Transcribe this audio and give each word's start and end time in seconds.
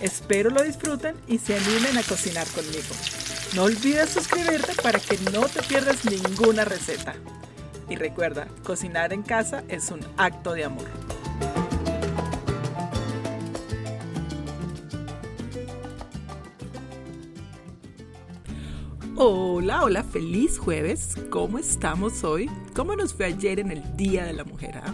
Espero 0.00 0.50
lo 0.50 0.62
disfruten 0.62 1.14
y 1.26 1.38
se 1.38 1.56
animen 1.56 1.96
a 1.96 2.02
cocinar 2.02 2.46
conmigo. 2.48 2.94
No 3.54 3.64
olvides 3.64 4.10
suscribirte 4.10 4.74
para 4.82 4.98
que 4.98 5.18
no 5.32 5.42
te 5.48 5.62
pierdas 5.62 6.04
ninguna 6.04 6.64
receta. 6.64 7.14
Y 7.88 7.96
recuerda, 7.96 8.48
cocinar 8.62 9.12
en 9.12 9.22
casa 9.22 9.62
es 9.68 9.90
un 9.90 10.00
acto 10.16 10.52
de 10.52 10.64
amor. 10.64 10.86
Hola, 19.16 19.84
hola, 19.84 20.02
feliz 20.02 20.58
jueves. 20.58 21.14
¿Cómo 21.30 21.58
estamos 21.58 22.24
hoy? 22.24 22.50
¿Cómo 22.74 22.96
nos 22.96 23.14
fue 23.14 23.26
ayer 23.26 23.60
en 23.60 23.70
el 23.70 23.96
Día 23.96 24.24
de 24.24 24.32
la 24.32 24.44
Mujer? 24.44 24.80
ah? 24.82 24.92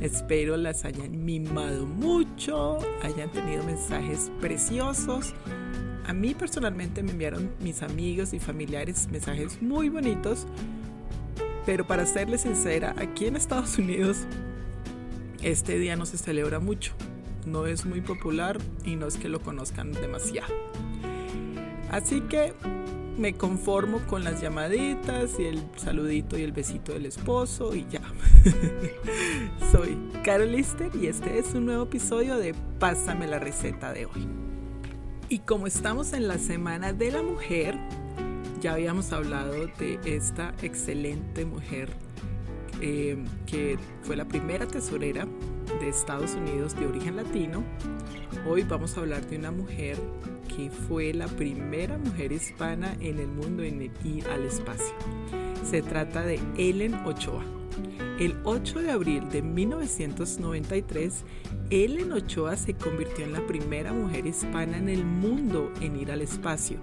Espero 0.00 0.56
las 0.56 0.84
hayan 0.84 1.24
mimado 1.24 1.86
mucho, 1.86 2.78
hayan 3.02 3.30
tenido 3.32 3.64
mensajes 3.64 4.30
preciosos. 4.40 5.34
A 6.06 6.12
mí 6.12 6.34
personalmente 6.34 7.02
me 7.02 7.10
enviaron 7.10 7.50
mis 7.60 7.82
amigos 7.82 8.32
y 8.32 8.38
familiares 8.38 9.08
mensajes 9.10 9.60
muy 9.60 9.88
bonitos, 9.88 10.46
pero 11.66 11.86
para 11.86 12.06
serles 12.06 12.42
sincera, 12.42 12.94
aquí 12.96 13.26
en 13.26 13.36
Estados 13.36 13.76
Unidos 13.78 14.26
este 15.42 15.78
día 15.78 15.96
no 15.96 16.06
se 16.06 16.18
celebra 16.18 16.60
mucho. 16.60 16.92
No 17.46 17.66
es 17.66 17.84
muy 17.86 18.00
popular 18.00 18.58
y 18.84 18.96
no 18.96 19.06
es 19.06 19.16
que 19.16 19.28
lo 19.28 19.40
conozcan 19.40 19.92
demasiado. 19.92 20.52
Así 21.90 22.20
que 22.22 22.52
me 23.18 23.34
conformo 23.34 23.98
con 24.06 24.22
las 24.22 24.40
llamaditas 24.40 25.38
y 25.40 25.46
el 25.46 25.62
saludito 25.76 26.38
y 26.38 26.42
el 26.42 26.52
besito 26.52 26.92
del 26.92 27.06
esposo 27.06 27.74
y 27.74 27.84
ya. 27.90 28.00
Soy 29.72 29.98
Carol 30.22 30.52
Lister 30.52 30.90
y 30.94 31.08
este 31.08 31.38
es 31.38 31.52
un 31.54 31.66
nuevo 31.66 31.82
episodio 31.84 32.36
de 32.38 32.54
Pásame 32.78 33.26
la 33.26 33.40
receta 33.40 33.92
de 33.92 34.06
hoy. 34.06 34.28
Y 35.28 35.40
como 35.40 35.66
estamos 35.66 36.12
en 36.12 36.28
la 36.28 36.38
Semana 36.38 36.92
de 36.92 37.10
la 37.10 37.22
Mujer, 37.22 37.76
ya 38.60 38.74
habíamos 38.74 39.12
hablado 39.12 39.52
de 39.52 39.98
esta 40.04 40.54
excelente 40.62 41.44
mujer 41.44 41.90
eh, 42.80 43.18
que 43.46 43.78
fue 44.02 44.14
la 44.14 44.26
primera 44.26 44.66
tesorera 44.66 45.26
de 45.80 45.88
Estados 45.88 46.34
Unidos 46.34 46.74
de 46.78 46.86
origen 46.86 47.16
latino. 47.16 47.62
Hoy 48.48 48.62
vamos 48.62 48.96
a 48.96 49.00
hablar 49.00 49.26
de 49.26 49.36
una 49.36 49.50
mujer 49.50 49.98
que 50.48 50.70
fue 50.70 51.12
la 51.12 51.26
primera 51.26 51.98
mujer 51.98 52.32
hispana 52.32 52.96
en 53.00 53.18
el 53.18 53.28
mundo 53.28 53.62
en 53.62 53.82
ir 54.04 54.26
al 54.28 54.44
espacio. 54.44 54.94
Se 55.68 55.82
trata 55.82 56.22
de 56.22 56.40
Ellen 56.56 56.94
Ochoa. 57.04 57.44
El 58.18 58.36
8 58.44 58.80
de 58.80 58.90
abril 58.90 59.28
de 59.30 59.42
1993, 59.42 61.24
Ellen 61.70 62.12
Ochoa 62.12 62.56
se 62.56 62.74
convirtió 62.74 63.24
en 63.24 63.32
la 63.32 63.46
primera 63.46 63.92
mujer 63.92 64.26
hispana 64.26 64.78
en 64.78 64.88
el 64.88 65.04
mundo 65.04 65.70
en 65.80 65.96
ir 65.96 66.10
al 66.10 66.22
espacio. 66.22 66.78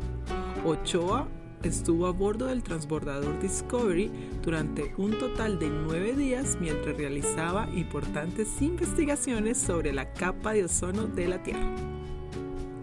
Ochoa 0.63 1.27
estuvo 1.67 2.07
a 2.07 2.11
bordo 2.11 2.45
del 2.47 2.63
transbordador 2.63 3.39
Discovery 3.39 4.11
durante 4.41 4.93
un 4.97 5.17
total 5.17 5.59
de 5.59 5.69
nueve 5.69 6.13
días 6.13 6.57
mientras 6.59 6.95
realizaba 6.95 7.67
importantes 7.73 8.61
investigaciones 8.61 9.57
sobre 9.57 9.91
la 9.91 10.13
capa 10.13 10.53
de 10.53 10.65
ozono 10.65 11.07
de 11.07 11.27
la 11.27 11.43
Tierra. 11.43 11.75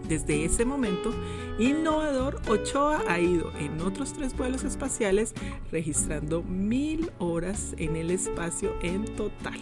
Desde 0.07 0.43
ese 0.43 0.65
momento, 0.65 1.13
innovador, 1.59 2.41
Ochoa 2.47 3.03
ha 3.07 3.19
ido 3.19 3.51
en 3.57 3.79
otros 3.81 4.13
tres 4.13 4.35
vuelos 4.35 4.63
espaciales 4.63 5.33
registrando 5.71 6.43
mil 6.43 7.09
horas 7.19 7.73
en 7.77 7.95
el 7.95 8.11
espacio 8.11 8.75
en 8.81 9.05
total. 9.15 9.59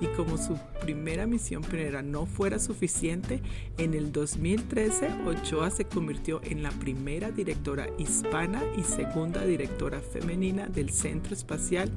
Y 0.00 0.06
como 0.16 0.38
su 0.38 0.58
primera 0.80 1.26
misión 1.26 1.62
pionera 1.62 2.02
no 2.02 2.26
fuera 2.26 2.58
suficiente, 2.58 3.42
en 3.76 3.94
el 3.94 4.12
2013 4.12 5.08
Ochoa 5.26 5.70
se 5.70 5.84
convirtió 5.84 6.40
en 6.42 6.62
la 6.62 6.70
primera 6.70 7.30
directora 7.30 7.86
hispana 7.98 8.62
y 8.76 8.82
segunda 8.82 9.44
directora 9.44 10.00
femenina 10.00 10.66
del 10.66 10.90
Centro 10.90 11.34
Espacial 11.34 11.90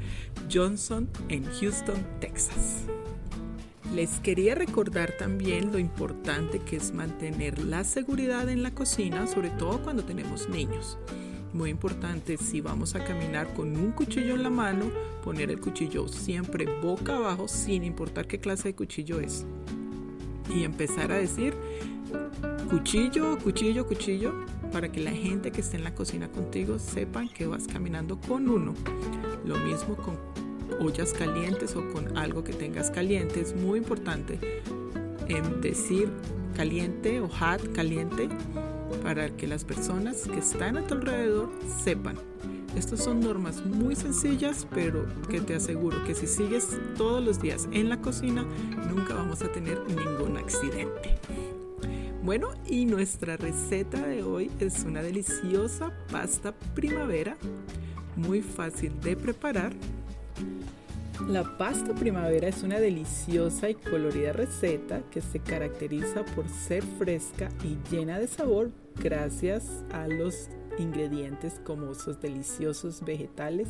Johnson 0.52 1.10
en 1.30 1.46
Houston, 1.46 1.98
Texas. 2.20 2.84
Les 3.94 4.20
quería 4.20 4.56
recordar 4.56 5.12
también 5.20 5.72
lo 5.72 5.78
importante 5.78 6.58
que 6.60 6.78
es 6.78 6.94
mantener 6.94 7.60
la 7.60 7.84
seguridad 7.84 8.50
en 8.50 8.64
la 8.64 8.72
cocina, 8.72 9.28
sobre 9.28 9.52
todo 9.52 9.84
cuando 9.84 10.04
tenemos 10.04 10.50
niños. 10.50 10.98
Muy 11.54 11.70
importante, 11.70 12.38
si 12.38 12.62
vamos 12.62 12.96
a 12.96 13.04
caminar 13.04 13.54
con 13.54 13.78
un 13.78 13.92
cuchillo 13.92 14.34
en 14.34 14.42
la 14.42 14.50
mano, 14.50 14.86
poner 15.24 15.52
el 15.52 15.62
cuchillo 15.62 16.08
siempre 16.08 16.66
boca 16.82 17.16
abajo, 17.16 17.48
sin 17.48 17.84
importar 17.84 18.26
qué 18.26 18.40
clase 18.40 18.70
de 18.70 18.76
cuchillo 18.76 19.20
es. 19.20 19.46
Y 20.50 20.64
empezar 20.64 21.12
a 21.12 21.18
decir 21.18 21.54
cuchillo, 22.72 23.38
cuchillo, 23.38 23.86
cuchillo, 23.86 24.34
para 24.72 24.92
que 24.92 25.02
la 25.02 25.12
gente 25.12 25.52
que 25.52 25.62
esté 25.62 25.78
en 25.78 25.84
la 25.84 25.94
cocina 25.94 26.28
contigo 26.28 26.80
sepan 26.80 27.30
que 27.30 27.46
vas 27.46 27.68
caminando 27.68 28.20
con 28.20 28.50
uno. 28.50 28.74
Lo 29.46 29.58
mismo 29.60 29.96
con 29.96 30.18
ollas 30.80 31.14
calientes 31.14 31.76
o 31.76 31.88
con 31.92 32.18
algo 32.18 32.44
que 32.44 32.54
tengas 32.54 32.90
caliente. 32.90 33.42
Es 33.42 33.56
muy 33.56 33.78
importante 33.78 34.40
en 35.28 35.62
decir 35.62 36.10
caliente 36.56 37.20
o 37.20 37.28
hot, 37.28 37.72
caliente, 37.74 38.28
para 39.02 39.30
que 39.36 39.48
las 39.48 39.64
personas 39.64 40.28
que 40.28 40.40
están 40.40 40.78
a 40.78 40.86
tu 40.86 40.96
alrededor 40.96 41.50
sepan. 41.84 42.18
Estas 42.76 43.04
son 43.04 43.20
normas 43.20 43.64
muy 43.66 43.96
sencillas, 43.96 44.68
pero 44.74 45.06
que 45.30 45.42
te 45.42 45.56
aseguro 45.56 46.04
que 46.06 46.16
si 46.16 46.26
sigues 46.26 46.70
todos 46.98 47.24
los 47.24 47.42
días 47.42 47.68
en 47.72 47.90
la 47.90 48.02
cocina, 48.02 48.46
nunca 48.90 49.14
vamos 49.14 49.42
a 49.44 49.52
tener 49.52 49.80
ningún 49.88 50.38
accidente. 50.38 51.20
Bueno, 52.24 52.50
y 52.66 52.86
nuestra 52.86 53.38
receta 53.38 54.08
de 54.08 54.24
hoy 54.24 54.50
es 54.60 54.86
una 54.86 55.04
deliciosa 55.04 55.94
pasta 56.12 56.54
primavera, 56.74 57.38
muy 58.16 58.42
fácil 58.42 59.00
de 59.02 59.18
preparar. 59.18 59.74
La 61.22 61.58
pasta 61.58 61.94
primavera 61.94 62.48
es 62.48 62.64
una 62.64 62.80
deliciosa 62.80 63.70
y 63.70 63.76
colorida 63.76 64.34
receta 64.34 65.04
que 65.12 65.22
se 65.22 65.40
caracteriza 65.40 66.26
por 66.26 66.50
ser 66.50 66.84
fresca 66.84 67.50
y 67.64 67.78
llena 67.90 68.20
de 68.20 68.28
sabor 68.28 68.72
gracias 69.02 69.84
a 69.92 70.08
los 70.08 70.50
ingredientes 70.78 71.62
como 71.64 71.92
esos 71.92 72.20
deliciosos 72.20 73.06
vegetales. 73.06 73.70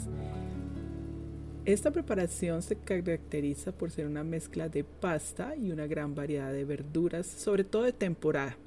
Esta 1.65 1.91
preparación 1.91 2.61
se 2.61 2.77
caracteriza 2.77 3.71
por 3.71 3.91
ser 3.91 4.07
una 4.07 4.23
mezcla 4.23 4.69
de 4.69 4.83
pasta 4.83 5.55
y 5.55 5.71
una 5.71 5.85
gran 5.85 6.15
variedad 6.15 6.51
de 6.51 6.65
verduras, 6.65 7.27
sobre 7.27 7.65
todo 7.65 7.83
de 7.83 7.93
temporada. 7.93 8.57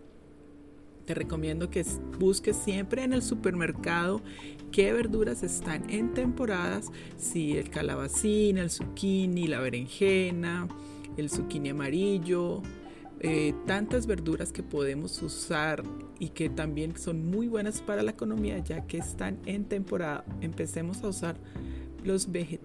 Te 1.07 1.15
recomiendo 1.15 1.71
que 1.71 1.85
busques 2.19 2.57
siempre 2.57 3.05
en 3.05 3.13
el 3.13 3.23
supermercado 3.23 4.23
qué 4.73 4.93
verduras 4.93 5.45
están 5.45 5.89
en 5.89 6.13
temporadas, 6.15 6.91
si 7.17 7.57
el 7.57 7.71
calabacín, 7.71 8.59
el 8.59 8.71
zucchini, 8.71 9.47
la 9.47 9.61
berenjena, 9.61 10.67
el 11.17 11.31
zucchini 11.31 11.69
amarillo, 11.69 12.61
eh, 13.21 13.55
tantas 13.67 14.07
verduras 14.07 14.53
que 14.53 14.65
podemos 14.65 15.23
usar 15.23 15.85
y 16.19 16.31
que 16.31 16.51
también 16.51 16.99
son 16.99 17.25
muy 17.31 17.47
buenas 17.47 17.81
para 17.81 18.03
la 18.03 18.11
economía 18.11 18.59
ya 18.59 18.87
que 18.87 18.99
están 18.99 19.39
en 19.47 19.65
temporada. 19.65 20.25
Empecemos 20.41 21.05
a 21.05 21.09
usar 21.09 21.37
los 22.05 22.33
vegetales 22.33 22.56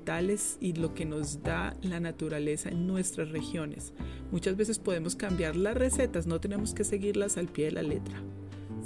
y 0.60 0.74
lo 0.74 0.94
que 0.94 1.06
nos 1.06 1.44
da 1.44 1.78
la 1.84 2.00
naturaleza 2.00 2.70
en 2.70 2.88
nuestras 2.88 3.30
regiones. 3.30 3.94
Muchas 4.32 4.58
veces 4.58 4.80
podemos 4.80 5.16
cambiar 5.16 5.56
las 5.56 5.76
recetas, 5.76 6.28
no 6.28 6.42
tenemos 6.42 6.74
que 6.74 6.84
seguirlas 6.84 7.38
al 7.38 7.48
pie 7.48 7.66
de 7.66 7.72
la 7.72 7.84
letra. 7.84 8.22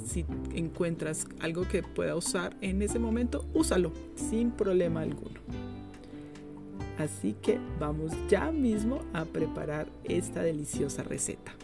Si 0.06 0.25
encuentras 0.53 1.25
algo 1.39 1.67
que 1.67 1.81
pueda 1.81 2.15
usar 2.15 2.56
en 2.62 2.81
ese 2.81 3.00
momento, 3.00 3.45
úsalo 3.53 3.91
sin 4.15 4.51
problema 4.51 5.01
alguno. 5.01 5.39
Así 6.97 7.33
que 7.41 7.59
vamos 7.79 8.12
ya 8.29 8.51
mismo 8.51 9.00
a 9.13 9.25
preparar 9.25 9.88
esta 10.03 10.44
deliciosa 10.44 11.03
receta. 11.03 11.56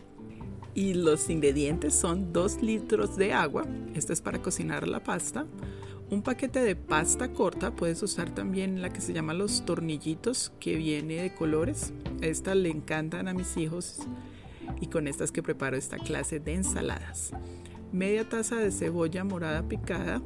Y 0.74 0.94
los 0.94 1.30
ingredientes 1.30 1.94
son 1.94 2.32
2 2.32 2.62
litros 2.62 3.18
de 3.18 3.34
agua, 3.34 3.66
esta 3.94 4.14
es 4.14 4.22
para 4.22 4.42
cocinar 4.42 4.88
la 4.88 5.04
pasta, 5.04 5.46
un 6.12 6.22
paquete 6.22 6.60
de 6.60 6.76
pasta 6.76 7.32
corta, 7.32 7.74
puedes 7.74 8.04
usar 8.04 8.30
también 8.30 8.82
la 8.82 8.90
que 8.92 9.00
se 9.00 9.14
llama 9.14 9.34
los 9.34 9.66
tornillitos 9.66 10.52
que 10.60 10.76
viene 10.76 11.22
de 11.22 11.34
colores. 11.34 11.94
Esta 12.20 12.54
le 12.54 12.70
encantan 12.70 13.30
a 13.30 13.34
mis 13.34 13.56
hijos 13.56 14.00
y 14.82 14.88
con 14.88 15.08
estas 15.08 15.32
que 15.32 15.42
preparo 15.42 15.78
esta 15.78 15.98
clase 15.98 16.42
de 16.42 16.56
ensaladas. 16.56 17.32
media 17.94 18.28
taza 18.28 18.58
de 18.58 18.72
cebolla 18.72 19.24
morada 19.24 19.64
picada, 19.64 20.22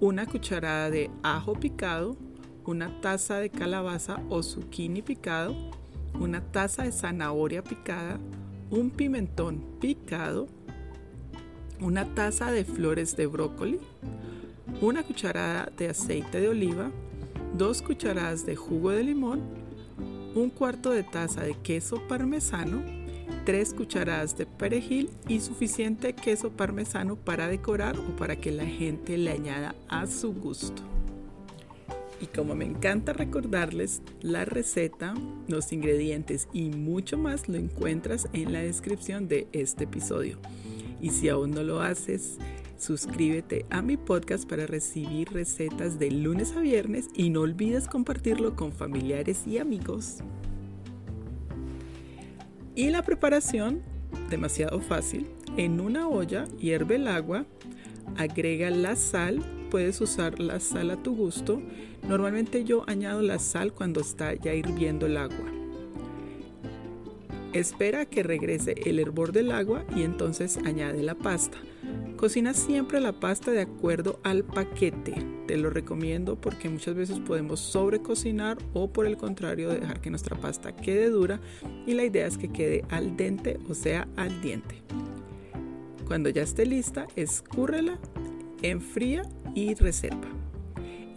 una 0.00 0.24
cucharada 0.26 0.90
de 0.90 1.10
ajo 1.22 1.54
picado, 1.54 2.16
una 2.64 3.00
taza 3.02 3.36
de 3.36 3.50
calabaza 3.50 4.22
o 4.30 4.42
zucchini 4.42 5.02
picado, 5.02 5.54
una 6.18 6.40
taza 6.40 6.84
de 6.84 6.92
zanahoria 6.92 7.62
picada, 7.62 8.18
un 8.70 8.90
pimentón 8.90 9.62
picado, 9.78 10.46
una 11.80 12.14
taza 12.14 12.50
de 12.50 12.64
flores 12.64 13.14
de 13.16 13.26
brócoli, 13.26 13.78
una 14.80 15.02
cucharada 15.02 15.70
de 15.76 15.88
aceite 15.88 16.40
de 16.40 16.48
oliva, 16.48 16.90
dos 17.56 17.82
cucharadas 17.82 18.46
de 18.46 18.56
jugo 18.56 18.90
de 18.90 19.04
limón, 19.04 19.40
un 20.34 20.50
cuarto 20.50 20.90
de 20.90 21.02
taza 21.02 21.42
de 21.42 21.54
queso 21.54 22.06
parmesano, 22.08 22.82
tres 23.44 23.74
cucharadas 23.74 24.36
de 24.36 24.46
perejil 24.46 25.10
y 25.28 25.40
suficiente 25.40 26.14
queso 26.14 26.50
parmesano 26.50 27.16
para 27.16 27.48
decorar 27.48 27.98
o 27.98 28.16
para 28.16 28.36
que 28.36 28.52
la 28.52 28.66
gente 28.66 29.18
le 29.18 29.30
añada 29.30 29.74
a 29.88 30.06
su 30.06 30.32
gusto. 30.32 30.82
Y 32.20 32.26
como 32.26 32.54
me 32.54 32.64
encanta 32.64 33.12
recordarles, 33.12 34.00
la 34.20 34.44
receta, 34.44 35.12
los 35.48 35.72
ingredientes 35.72 36.48
y 36.52 36.70
mucho 36.70 37.18
más 37.18 37.48
lo 37.48 37.56
encuentras 37.56 38.28
en 38.32 38.52
la 38.52 38.60
descripción 38.60 39.26
de 39.26 39.48
este 39.52 39.84
episodio. 39.84 40.38
Y 41.00 41.10
si 41.10 41.28
aún 41.28 41.50
no 41.50 41.64
lo 41.64 41.80
haces, 41.80 42.38
suscríbete 42.82 43.64
a 43.70 43.80
mi 43.80 43.96
podcast 43.96 44.48
para 44.48 44.66
recibir 44.66 45.28
recetas 45.30 46.00
de 46.00 46.10
lunes 46.10 46.56
a 46.56 46.60
viernes 46.60 47.08
y 47.14 47.30
no 47.30 47.42
olvides 47.42 47.86
compartirlo 47.86 48.56
con 48.56 48.72
familiares 48.72 49.46
y 49.46 49.58
amigos. 49.58 50.18
Y 52.74 52.90
la 52.90 53.02
preparación, 53.02 53.82
demasiado 54.30 54.80
fácil. 54.80 55.28
En 55.56 55.80
una 55.80 56.08
olla 56.08 56.48
hierve 56.58 56.96
el 56.96 57.06
agua, 57.06 57.46
agrega 58.16 58.68
la 58.70 58.96
sal, 58.96 59.44
puedes 59.70 60.00
usar 60.00 60.40
la 60.40 60.58
sal 60.58 60.90
a 60.90 61.00
tu 61.00 61.14
gusto. 61.14 61.62
Normalmente 62.08 62.64
yo 62.64 62.82
añado 62.88 63.22
la 63.22 63.38
sal 63.38 63.72
cuando 63.72 64.00
está 64.00 64.34
ya 64.34 64.54
hirviendo 64.54 65.06
el 65.06 65.18
agua. 65.18 65.51
Espera 67.52 68.06
que 68.06 68.22
regrese 68.22 68.74
el 68.86 68.98
hervor 68.98 69.32
del 69.32 69.52
agua 69.52 69.84
y 69.94 70.04
entonces 70.04 70.58
añade 70.64 71.02
la 71.02 71.14
pasta. 71.14 71.58
Cocina 72.16 72.54
siempre 72.54 72.98
la 72.98 73.12
pasta 73.12 73.50
de 73.50 73.60
acuerdo 73.60 74.20
al 74.22 74.42
paquete. 74.42 75.14
Te 75.46 75.58
lo 75.58 75.68
recomiendo 75.68 76.40
porque 76.40 76.70
muchas 76.70 76.94
veces 76.94 77.20
podemos 77.20 77.60
sobrecocinar 77.60 78.56
o 78.72 78.90
por 78.90 79.06
el 79.06 79.18
contrario 79.18 79.68
dejar 79.68 80.00
que 80.00 80.08
nuestra 80.08 80.36
pasta 80.36 80.74
quede 80.74 81.10
dura 81.10 81.40
y 81.86 81.92
la 81.92 82.04
idea 82.04 82.26
es 82.26 82.38
que 82.38 82.48
quede 82.50 82.84
al 82.88 83.18
dente 83.18 83.58
o 83.68 83.74
sea 83.74 84.08
al 84.16 84.40
diente. 84.40 84.76
Cuando 86.06 86.30
ya 86.30 86.42
esté 86.42 86.64
lista, 86.64 87.06
escúrrela, 87.16 87.98
enfría 88.62 89.24
y 89.54 89.74
reserva. 89.74 90.28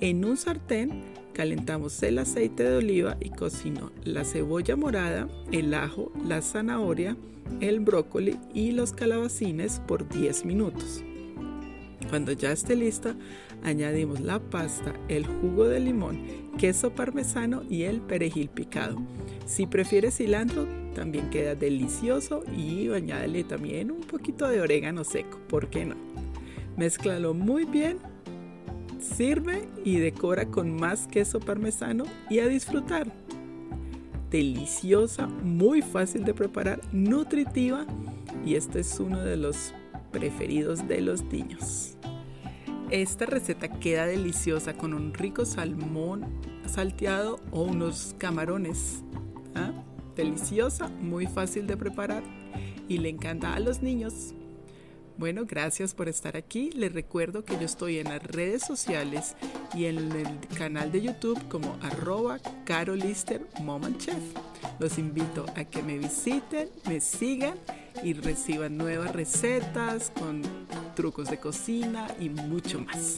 En 0.01 0.25
un 0.25 0.35
sartén 0.35 1.03
calentamos 1.35 2.01
el 2.01 2.17
aceite 2.17 2.63
de 2.63 2.77
oliva 2.77 3.17
y 3.19 3.29
cocino 3.29 3.91
la 4.05 4.23
cebolla 4.23 4.77
morada, 4.77 5.27
el 5.51 5.73
ajo, 5.73 6.11
la 6.25 6.41
zanahoria, 6.41 7.17
el 7.59 7.81
brócoli 7.81 8.37
y 8.53 8.71
los 8.71 8.93
calabacines 8.93 9.81
por 9.85 10.07
10 10.07 10.45
minutos. 10.45 11.03
Cuando 12.09 12.31
ya 12.31 12.51
esté 12.51 12.75
lista, 12.75 13.15
añadimos 13.63 14.21
la 14.21 14.39
pasta, 14.39 14.93
el 15.09 15.25
jugo 15.25 15.65
de 15.67 15.81
limón, 15.81 16.21
queso 16.57 16.95
parmesano 16.95 17.63
y 17.69 17.83
el 17.83 17.99
perejil 17.99 18.47
picado. 18.47 18.97
Si 19.45 19.67
prefieres 19.67 20.17
cilantro, 20.17 20.65
también 20.93 21.29
queda 21.29 21.55
delicioso 21.55 22.45
y 22.55 22.89
añádele 22.89 23.43
también 23.43 23.91
un 23.91 24.01
poquito 24.01 24.47
de 24.47 24.61
orégano 24.61 25.03
seco, 25.03 25.39
¿por 25.49 25.69
qué 25.69 25.85
no? 25.85 25.95
Mézclalo 26.77 27.33
muy 27.33 27.65
bien, 27.65 27.97
sirve 29.05 29.67
y 29.83 29.97
decora 29.99 30.45
con 30.45 30.75
más 30.75 31.07
queso 31.07 31.39
parmesano 31.39 32.05
y 32.29 32.39
a 32.39 32.47
disfrutar 32.47 33.11
deliciosa, 34.29 35.27
muy 35.27 35.81
fácil 35.81 36.25
de 36.25 36.33
preparar, 36.33 36.81
nutritiva 36.91 37.85
y 38.45 38.55
este 38.55 38.81
es 38.81 38.99
uno 38.99 39.21
de 39.21 39.37
los 39.37 39.73
preferidos 40.11 40.87
de 40.87 41.01
los 41.01 41.23
niños. 41.23 41.95
Esta 42.91 43.25
receta 43.25 43.69
queda 43.79 44.05
deliciosa 44.05 44.73
con 44.73 44.93
un 44.93 45.13
rico 45.13 45.45
salmón 45.45 46.25
salteado 46.67 47.39
o 47.51 47.63
unos 47.63 48.15
camarones. 48.17 49.03
¿ah? 49.55 49.71
Deliciosa, 50.15 50.89
muy 50.89 51.27
fácil 51.27 51.65
de 51.65 51.77
preparar 51.77 52.23
y 52.87 52.97
le 52.97 53.09
encanta 53.09 53.53
a 53.53 53.59
los 53.59 53.81
niños. 53.81 54.35
Bueno, 55.17 55.45
gracias 55.45 55.93
por 55.93 56.09
estar 56.09 56.35
aquí. 56.35 56.71
Les 56.71 56.91
recuerdo 56.91 57.45
que 57.45 57.53
yo 57.53 57.61
estoy 57.61 57.99
en 57.99 58.09
las 58.09 58.21
redes 58.21 58.63
sociales 58.63 59.35
y 59.73 59.85
en 59.85 60.11
el 60.11 60.39
canal 60.57 60.91
de 60.91 61.01
YouTube 61.01 61.39
como 61.47 61.77
arroba 61.81 62.39
carolister 62.65 63.47
Chef. 63.97 64.21
Los 64.77 64.97
invito 64.97 65.45
a 65.55 65.63
que 65.63 65.81
me 65.83 65.97
visiten, 65.97 66.69
me 66.85 66.99
sigan 66.99 67.57
y 68.03 68.11
reciban 68.11 68.75
nuevas 68.75 69.13
recetas 69.13 70.11
con 70.19 70.41
trucos 70.95 71.29
de 71.29 71.39
cocina 71.39 72.07
y 72.19 72.27
mucho 72.27 72.81
más. 72.81 73.15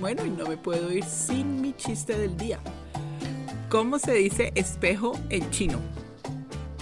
Bueno, 0.00 0.26
y 0.26 0.30
no 0.30 0.46
me 0.46 0.58
puedo 0.58 0.92
ir 0.92 1.04
sin 1.04 1.62
mi 1.62 1.72
chiste 1.72 2.18
del 2.18 2.36
día. 2.36 2.60
¿Cómo 3.70 3.98
se 3.98 4.12
dice 4.12 4.52
espejo 4.54 5.18
en 5.30 5.50
chino? 5.50 5.78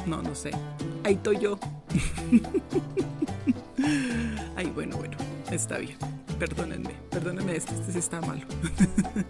No, 0.06 0.22
no 0.22 0.34
sé. 0.34 0.50
Ahí 1.04 1.14
estoy 1.14 1.38
yo. 1.38 1.56
Bueno, 4.80 4.96
bueno, 4.96 5.18
está 5.50 5.76
bien. 5.76 5.98
Perdónenme, 6.38 6.94
perdónenme, 7.10 7.54
este, 7.54 7.74
este 7.74 7.98
está 7.98 8.22
malo. 8.22 8.46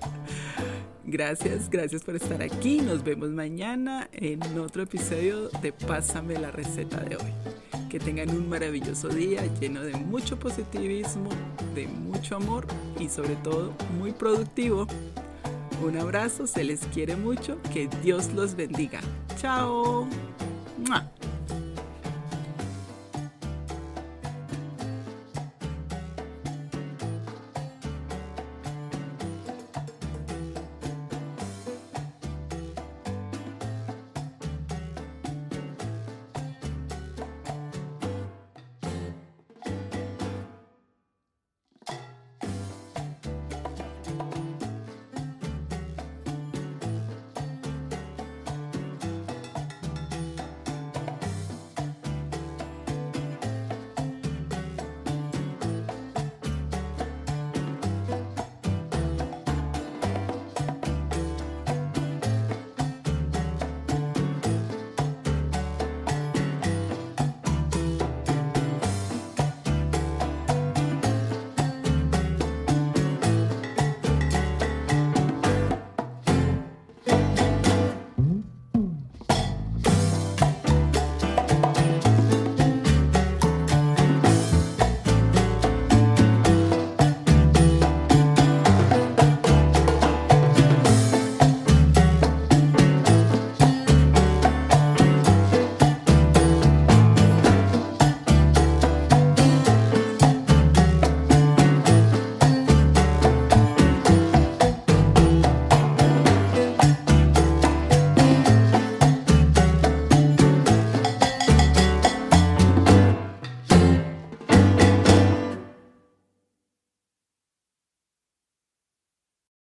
gracias, 1.04 1.68
gracias 1.68 2.04
por 2.04 2.14
estar 2.14 2.40
aquí. 2.40 2.80
Nos 2.80 3.02
vemos 3.02 3.30
mañana 3.30 4.08
en 4.12 4.40
otro 4.60 4.84
episodio 4.84 5.48
de 5.60 5.72
Pásame 5.72 6.38
la 6.38 6.52
receta 6.52 7.00
de 7.00 7.16
hoy. 7.16 7.32
Que 7.88 7.98
tengan 7.98 8.30
un 8.30 8.48
maravilloso 8.48 9.08
día 9.08 9.44
lleno 9.58 9.80
de 9.80 9.96
mucho 9.96 10.38
positivismo, 10.38 11.30
de 11.74 11.88
mucho 11.88 12.36
amor 12.36 12.68
y 13.00 13.08
sobre 13.08 13.34
todo 13.34 13.72
muy 13.98 14.12
productivo. 14.12 14.86
Un 15.82 15.96
abrazo, 15.96 16.46
se 16.46 16.62
les 16.62 16.86
quiere 16.94 17.16
mucho, 17.16 17.60
que 17.72 17.88
Dios 18.04 18.32
los 18.34 18.54
bendiga. 18.54 19.00
Chao. 19.36 20.06